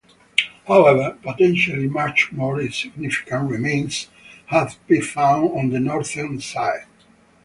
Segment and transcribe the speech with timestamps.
[0.67, 4.07] However, potentially much more significant remains
[4.47, 6.87] have been found on the northern side.